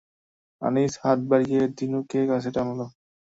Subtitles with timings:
[0.61, 2.79] আনিস হাত বাড়িয়ে দিনুকে কাছে টানল।